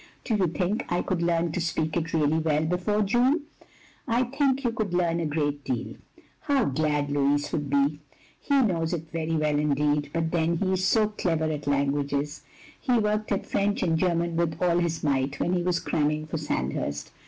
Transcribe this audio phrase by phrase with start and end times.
[0.23, 3.41] Do you think I could leam to speak it really well before June?"
[4.07, 5.93] I think you could leam a great deal.
[6.47, 7.99] ""How glad Louis would be.
[8.39, 12.41] He knows it very well indeed, but then he is so clever at languages.
[12.81, 16.39] He worked at French and German with all his might when he was cramming for
[16.39, 17.11] Sandhurst.